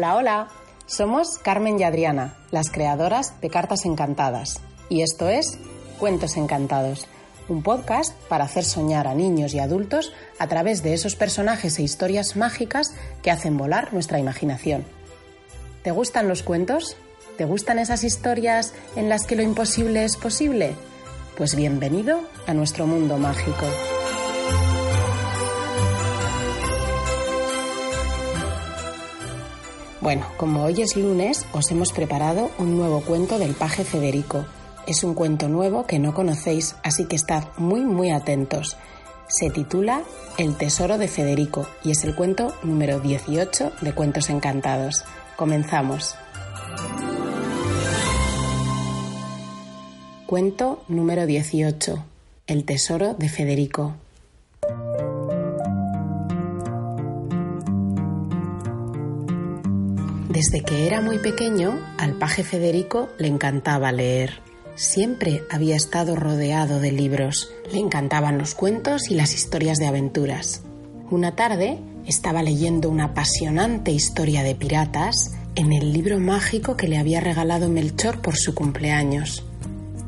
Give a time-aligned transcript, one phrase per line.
[0.00, 0.48] Hola, hola.
[0.86, 4.58] Somos Carmen y Adriana, las creadoras de Cartas Encantadas.
[4.88, 5.58] Y esto es
[5.98, 7.06] Cuentos Encantados,
[7.50, 11.82] un podcast para hacer soñar a niños y adultos a través de esos personajes e
[11.82, 14.86] historias mágicas que hacen volar nuestra imaginación.
[15.82, 16.96] ¿Te gustan los cuentos?
[17.36, 20.76] ¿Te gustan esas historias en las que lo imposible es posible?
[21.36, 23.66] Pues bienvenido a nuestro mundo mágico.
[30.00, 34.46] Bueno, como hoy es lunes, os hemos preparado un nuevo cuento del paje Federico.
[34.86, 38.78] Es un cuento nuevo que no conocéis, así que estad muy muy atentos.
[39.28, 40.02] Se titula
[40.38, 45.04] El tesoro de Federico y es el cuento número 18 de Cuentos Encantados.
[45.36, 46.14] Comenzamos.
[50.24, 52.04] Cuento número 18.
[52.46, 53.96] El tesoro de Federico.
[60.40, 64.40] Desde que era muy pequeño, al paje Federico le encantaba leer.
[64.74, 67.52] Siempre había estado rodeado de libros.
[67.70, 70.62] Le encantaban los cuentos y las historias de aventuras.
[71.10, 76.96] Una tarde estaba leyendo una apasionante historia de piratas en el libro mágico que le
[76.96, 79.44] había regalado Melchor por su cumpleaños.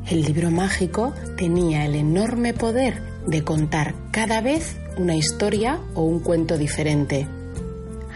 [0.09, 6.21] El libro mágico tenía el enorme poder de contar cada vez una historia o un
[6.21, 7.27] cuento diferente.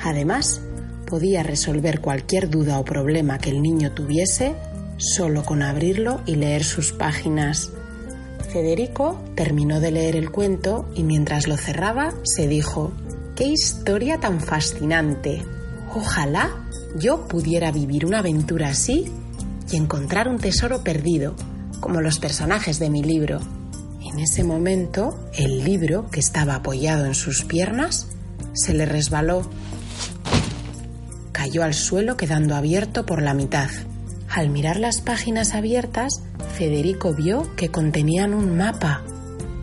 [0.03, 0.63] Además,
[1.08, 4.55] podía resolver cualquier duda o problema que el niño tuviese
[4.97, 7.72] solo con abrirlo y leer sus páginas.
[8.52, 12.91] Federico terminó de leer el cuento y mientras lo cerraba se dijo,
[13.36, 15.44] ¡qué historia tan fascinante!
[15.95, 16.49] Ojalá
[16.99, 19.11] yo pudiera vivir una aventura así
[19.71, 21.36] y encontrar un tesoro perdido,
[21.80, 23.39] como los personajes de mi libro.
[24.02, 28.08] En ese momento, el libro, que estaba apoyado en sus piernas,
[28.53, 29.47] se le resbaló
[31.47, 33.69] cayó al suelo quedando abierto por la mitad.
[34.27, 36.11] Al mirar las páginas abiertas,
[36.58, 39.02] Federico vio que contenían un mapa.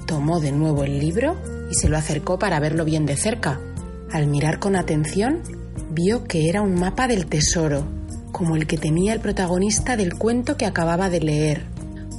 [0.06, 1.36] Tomó de nuevo el libro
[1.70, 3.60] y se lo acercó para verlo bien de cerca.
[4.10, 5.42] Al mirar con atención,
[5.90, 7.86] vio que era un mapa del tesoro,
[8.32, 11.66] como el que tenía el protagonista del cuento que acababa de leer.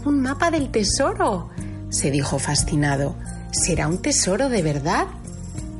[0.05, 1.49] ¡Un mapa del tesoro!
[1.89, 3.15] se dijo fascinado.
[3.49, 5.07] ¿Será un tesoro de verdad?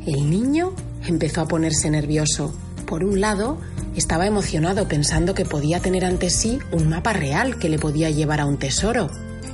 [0.07, 0.73] El niño
[1.05, 2.51] empezó a ponerse nervioso.
[2.85, 3.57] Por un lado,
[3.95, 8.41] estaba emocionado pensando que podía tener ante sí un mapa real que le podía llevar
[8.41, 9.09] a un tesoro.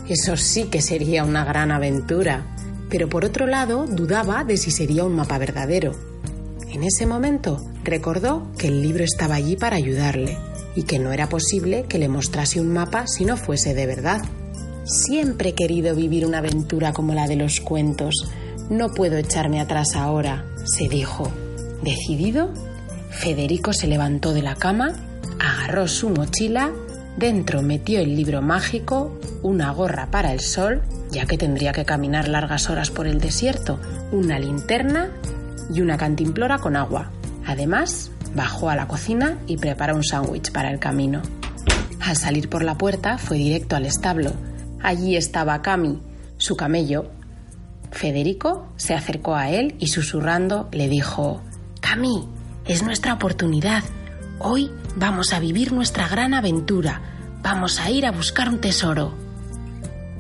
[0.09, 2.45] Eso sí que sería una gran aventura.
[2.89, 5.93] Pero por otro lado, dudaba de si sería un mapa verdadero.
[6.69, 10.37] En ese momento, recordó que el libro estaba allí para ayudarle
[10.75, 14.21] y que no era posible que le mostrase un mapa si no fuese de verdad.
[14.83, 18.15] Siempre he querido vivir una aventura como la de los cuentos.
[18.69, 21.31] No puedo echarme atrás ahora, se dijo.
[21.83, 22.53] Decidido,
[23.11, 24.93] Federico se levantó de la cama,
[25.39, 26.71] agarró su mochila,
[27.17, 32.27] dentro metió el libro mágico, una gorra para el sol, ya que tendría que caminar
[32.27, 33.79] largas horas por el desierto,
[34.11, 35.11] una linterna
[35.73, 37.11] y una cantimplora con agua.
[37.45, 41.21] Además, bajó a la cocina y preparó un sándwich para el camino.
[41.99, 44.31] Al salir por la puerta fue directo al establo.
[44.81, 46.01] Allí estaba Cami,
[46.37, 47.11] su camello.
[47.91, 51.41] Federico se acercó a él y susurrando le dijo
[51.81, 52.27] Cami,
[52.65, 53.83] es nuestra oportunidad.
[54.39, 57.01] Hoy vamos a vivir nuestra gran aventura.
[57.41, 59.13] Vamos a ir a buscar un tesoro.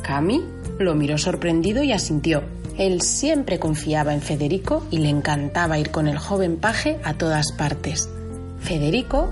[0.01, 0.43] Cami
[0.79, 2.43] lo miró sorprendido y asintió.
[2.77, 7.51] Él siempre confiaba en Federico y le encantaba ir con el joven paje a todas
[7.51, 8.09] partes.
[8.59, 9.31] Federico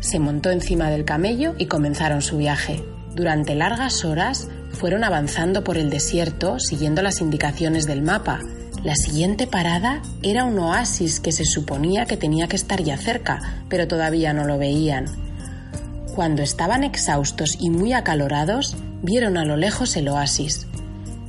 [0.00, 2.82] se montó encima del camello y comenzaron su viaje.
[3.14, 8.40] Durante largas horas fueron avanzando por el desierto siguiendo las indicaciones del mapa,
[8.82, 13.62] la siguiente parada era un oasis que se suponía que tenía que estar ya cerca,
[13.68, 15.04] pero todavía no lo veían.
[16.14, 20.66] Cuando estaban exhaustos y muy acalorados, vieron a lo lejos el oasis.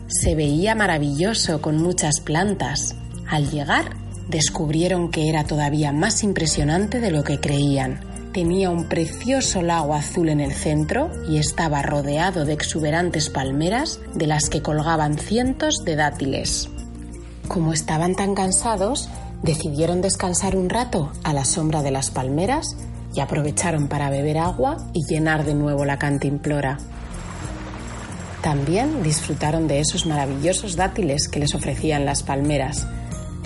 [0.07, 2.95] Se veía maravilloso con muchas plantas.
[3.27, 3.97] Al llegar,
[4.29, 7.99] descubrieron que era todavía más impresionante de lo que creían.
[8.31, 14.27] Tenía un precioso lago azul en el centro y estaba rodeado de exuberantes palmeras de
[14.27, 16.69] las que colgaban cientos de dátiles.
[17.51, 19.09] Como estaban tan cansados,
[19.43, 22.77] decidieron descansar un rato a la sombra de las palmeras
[23.13, 26.77] y aprovecharon para beber agua y llenar de nuevo la cantimplora.
[28.41, 32.87] También disfrutaron de esos maravillosos dátiles que les ofrecían las palmeras.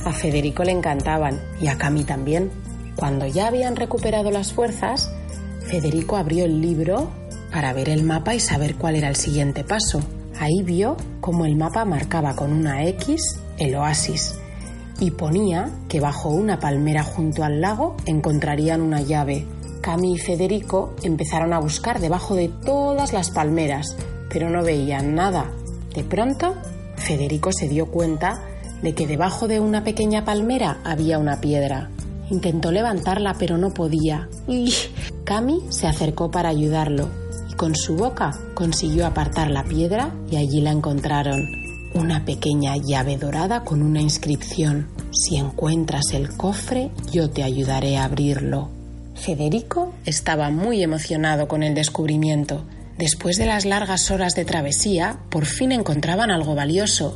[0.06, 2.52] A Federico le encantaban y a Cami también.
[2.96, 5.10] Cuando ya habían recuperado las fuerzas,
[5.62, 7.10] Federico abrió el libro
[7.52, 10.00] para ver el mapa y saber cuál era el siguiente paso.
[10.40, 14.36] Ahí vio cómo el mapa marcaba con una X el oasis,
[15.00, 19.46] y ponía que bajo una palmera junto al lago encontrarían una llave.
[19.82, 23.96] Cami y Federico empezaron a buscar debajo de todas las palmeras,
[24.30, 25.52] pero no veían nada.
[25.94, 26.56] De pronto,
[26.96, 28.42] Federico se dio cuenta
[28.82, 31.90] de que debajo de una pequeña palmera había una piedra.
[32.30, 34.28] Intentó levantarla, pero no podía.
[35.24, 37.10] Cami se acercó para ayudarlo
[37.50, 41.65] y con su boca consiguió apartar la piedra y allí la encontraron.
[41.96, 44.90] Una pequeña llave dorada con una inscripción.
[45.14, 48.70] Si encuentras el cofre, yo te ayudaré a abrirlo.
[49.16, 52.66] Federico estaba muy emocionado con el descubrimiento.
[52.98, 57.16] Después de las largas horas de travesía, por fin encontraban algo valioso,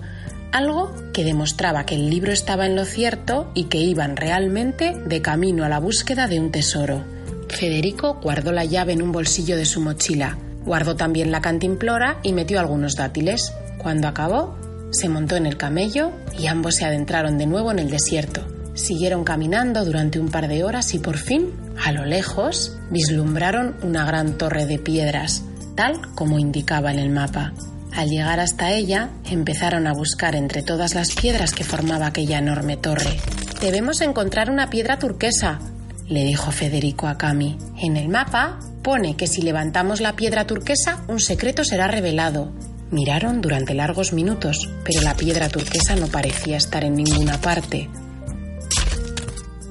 [0.53, 5.21] algo que demostraba que el libro estaba en lo cierto y que iban realmente de
[5.21, 7.03] camino a la búsqueda de un tesoro.
[7.49, 12.31] Federico guardó la llave en un bolsillo de su mochila, guardó también la cantimplora y
[12.31, 13.51] metió algunos dátiles.
[13.77, 14.58] Cuando acabó,
[14.91, 18.45] se montó en el camello y ambos se adentraron de nuevo en el desierto.
[18.73, 21.51] Siguieron caminando durante un par de horas y por fin,
[21.83, 25.43] a lo lejos, vislumbraron una gran torre de piedras,
[25.75, 27.53] tal como indicaba en el mapa.
[27.93, 32.77] Al llegar hasta ella, empezaron a buscar entre todas las piedras que formaba aquella enorme
[32.77, 33.19] torre.
[33.59, 35.59] Debemos encontrar una piedra turquesa,
[36.07, 37.57] le dijo Federico a Cami.
[37.77, 42.51] En el mapa pone que si levantamos la piedra turquesa, un secreto será revelado.
[42.91, 47.89] Miraron durante largos minutos, pero la piedra turquesa no parecía estar en ninguna parte.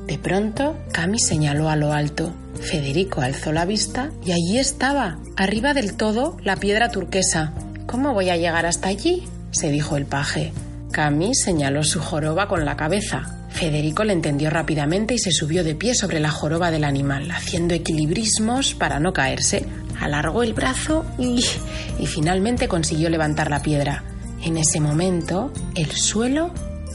[0.06, 2.32] De pronto, Cami señaló a lo alto.
[2.61, 7.53] Federico alzó la vista y allí estaba, arriba del todo, la piedra turquesa.
[7.87, 9.25] ¿Cómo voy a llegar hasta allí?
[9.50, 10.53] se dijo el paje.
[10.93, 13.38] Cami señaló su joroba con la cabeza.
[13.50, 17.75] Federico le entendió rápidamente y se subió de pie sobre la joroba del animal, haciendo
[17.75, 19.67] equilibrismos para no caerse.
[20.00, 21.43] Alargó el brazo y,
[22.06, 24.05] finalmente consiguió levantar la piedra.
[24.43, 26.50] En ese momento, el suelo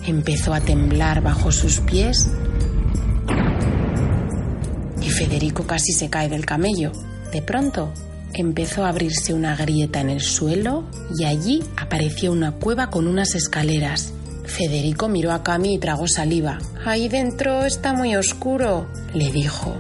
[0.06, 2.30] empezó a temblar bajo sus pies
[5.02, 6.92] y Federico casi se cae del camello.
[7.32, 7.94] De pronto
[8.34, 10.86] empezó a abrirse una grieta en el suelo
[11.18, 14.14] y allí apareció una cueva con unas escaleras.
[14.46, 16.60] Federico miró a Cami y tragó saliva.
[16.86, 19.78] Ahí dentro está muy oscuro, le dijo.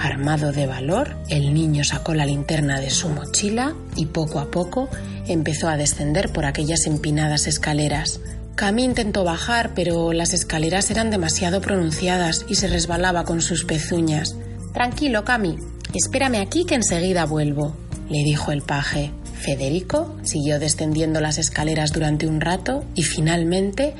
[0.00, 4.88] Armado de valor, el niño sacó la linterna de su mochila y poco a poco
[5.26, 8.20] empezó a descender por aquellas empinadas escaleras.
[8.54, 14.36] Cami intentó bajar, pero las escaleras eran demasiado pronunciadas y se resbalaba con sus pezuñas.
[14.72, 15.56] Tranquilo, Cami,
[15.92, 17.76] espérame aquí que enseguida vuelvo,
[18.08, 19.10] le dijo el paje.
[19.34, 23.94] Federico siguió descendiendo las escaleras durante un rato y finalmente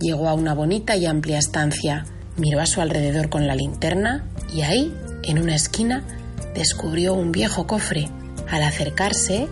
[0.00, 2.04] llegó a una bonita y amplia estancia.
[2.36, 6.04] Miró a su alrededor con la linterna y ahí, en una esquina,
[6.54, 8.08] descubrió un viejo cofre.
[8.48, 9.48] Al acercarse,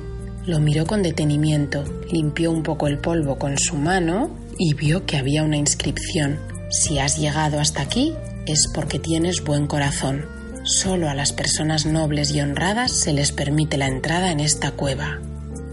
[0.47, 5.17] lo miró con detenimiento, limpió un poco el polvo con su mano y vio que
[5.17, 6.39] había una inscripción.
[6.71, 8.15] Si has llegado hasta aquí
[8.47, 10.27] es porque tienes buen corazón.
[10.65, 15.21] Solo a las personas nobles y honradas se les permite la entrada en esta cueva.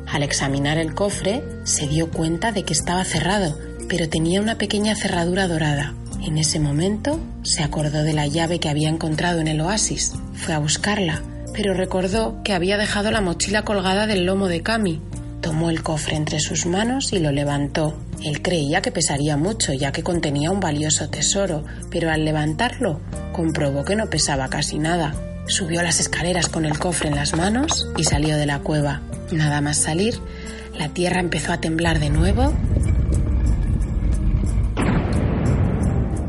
[0.08, 3.58] Al examinar el cofre se dio cuenta de que estaba cerrado,
[3.90, 5.94] pero tenía una pequeña cerradura dorada.
[6.22, 10.14] En ese momento se acordó de la llave que había encontrado en el oasis.
[10.34, 11.22] Fue a buscarla,
[11.54, 15.00] pero recordó que había dejado la mochila colgada del lomo de Cami.
[15.42, 17.96] Tomó el cofre entre sus manos y lo levantó.
[18.24, 23.00] Él creía que pesaría mucho ya que contenía un valioso tesoro, pero al levantarlo
[23.32, 25.14] comprobó que no pesaba casi nada.
[25.48, 29.02] Subió las escaleras con el cofre en las manos y salió de la cueva.
[29.32, 30.20] Nada más salir,
[30.78, 32.54] la tierra empezó a temblar de nuevo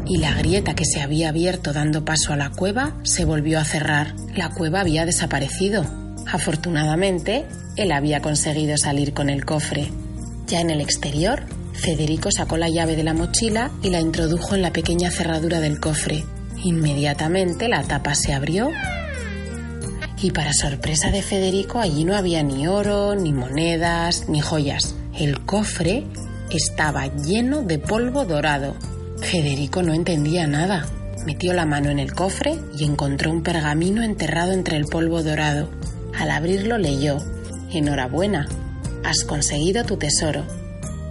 [0.08, 3.64] y la grieta que se había abierto dando paso a la cueva se volvió a
[3.64, 4.14] cerrar.
[4.34, 5.84] La cueva había desaparecido.
[6.26, 7.46] Afortunadamente,
[7.76, 9.90] él había conseguido salir con el cofre.
[10.46, 14.62] Ya en el exterior, Federico sacó la llave de la mochila y la introdujo en
[14.62, 16.24] la pequeña cerradura del cofre.
[16.64, 18.70] Inmediatamente la tapa se abrió
[20.22, 24.94] y para sorpresa de Federico allí no había ni oro, ni monedas, ni joyas.
[25.18, 26.04] El cofre
[26.50, 28.74] estaba lleno de polvo dorado.
[29.20, 30.86] Federico no entendía nada.
[31.26, 35.68] Metió la mano en el cofre y encontró un pergamino enterrado entre el polvo dorado.
[36.16, 37.18] Al abrirlo leyó,
[37.72, 38.48] Enhorabuena,
[39.04, 40.44] has conseguido tu tesoro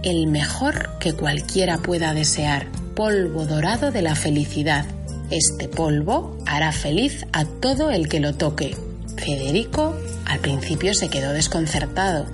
[0.06, 4.86] el mejor que cualquiera pueda desear, polvo dorado de la felicidad.
[5.30, 8.76] Este polvo hará feliz a todo el que lo toque.
[9.16, 12.26] Federico al principio se quedó desconcertado,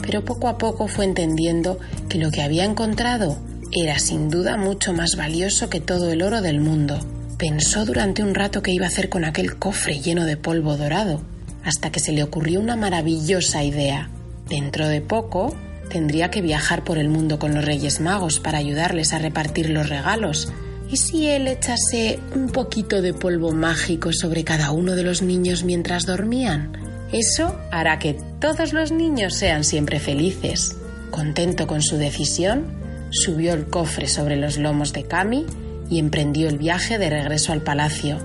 [0.00, 3.36] pero poco a poco fue entendiendo que lo que había encontrado
[3.72, 6.98] era sin duda mucho más valioso que todo el oro del mundo.
[7.38, 11.22] Pensó durante un rato qué iba a hacer con aquel cofre lleno de polvo dorado,
[11.64, 14.10] hasta que se le ocurrió una maravillosa idea.
[14.48, 15.54] Dentro de poco
[15.90, 19.88] tendría que viajar por el mundo con los Reyes Magos para ayudarles a repartir los
[19.88, 20.52] regalos
[20.90, 25.62] ¿Y si él echase un poquito de polvo mágico sobre cada uno de los niños
[25.62, 26.72] mientras dormían?
[27.12, 30.76] Eso hará que todos los niños sean siempre felices.
[31.10, 32.72] Contento con su decisión,
[33.10, 35.46] subió el cofre sobre los lomos de Cami
[35.90, 38.18] y emprendió el viaje de regreso al palacio.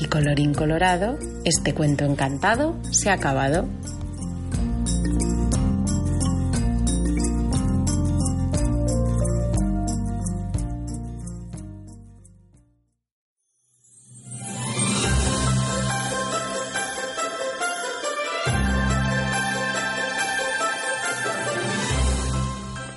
[0.00, 3.68] Y colorín colorado, este cuento encantado se ha acabado.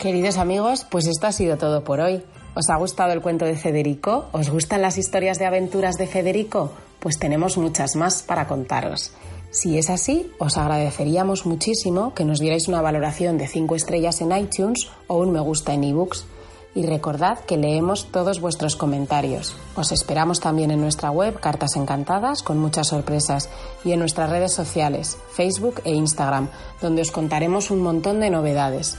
[0.07, 2.23] Queridos amigos, pues esto ha sido todo por hoy.
[2.55, 4.29] ¿Os ha gustado el cuento de Federico?
[4.31, 6.71] ¿Os gustan las historias de aventuras de Federico?
[7.01, 9.11] Pues tenemos muchas más para contaros.
[9.51, 14.31] Si es así, os agradeceríamos muchísimo que nos dierais una valoración de 5 estrellas en
[14.31, 16.25] iTunes o un me gusta en ebooks.
[16.73, 19.57] Y recordad que leemos todos vuestros comentarios.
[19.75, 23.49] Os esperamos también en nuestra web Cartas Encantadas con muchas sorpresas
[23.83, 26.47] y en nuestras redes sociales, Facebook e Instagram,
[26.81, 28.97] donde os contaremos un montón de novedades.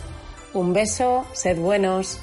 [0.54, 2.20] Un beso, sed buenos.